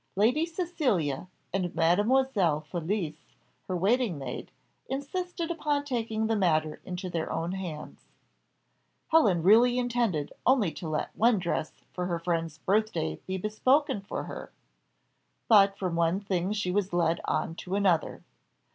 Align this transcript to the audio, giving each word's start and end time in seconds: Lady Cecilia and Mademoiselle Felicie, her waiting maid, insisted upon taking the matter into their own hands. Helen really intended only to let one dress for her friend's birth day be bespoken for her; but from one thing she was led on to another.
Lady 0.15 0.47
Cecilia 0.47 1.27
and 1.53 1.75
Mademoiselle 1.75 2.59
Felicie, 2.61 3.19
her 3.67 3.77
waiting 3.77 4.17
maid, 4.17 4.49
insisted 4.89 5.51
upon 5.51 5.85
taking 5.85 6.25
the 6.25 6.35
matter 6.35 6.81
into 6.83 7.07
their 7.07 7.31
own 7.31 7.51
hands. 7.51 8.05
Helen 9.09 9.43
really 9.43 9.77
intended 9.77 10.33
only 10.43 10.71
to 10.71 10.89
let 10.89 11.15
one 11.15 11.37
dress 11.37 11.73
for 11.93 12.07
her 12.07 12.17
friend's 12.17 12.57
birth 12.57 12.91
day 12.91 13.19
be 13.27 13.37
bespoken 13.37 14.01
for 14.01 14.23
her; 14.23 14.51
but 15.47 15.77
from 15.77 15.95
one 15.95 16.19
thing 16.19 16.51
she 16.51 16.71
was 16.71 16.93
led 16.93 17.21
on 17.25 17.53
to 17.57 17.75
another. 17.75 18.23